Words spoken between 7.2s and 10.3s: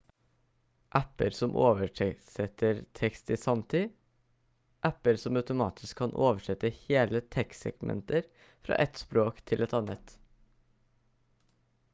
tekstsegmenter fra ett språk til et annet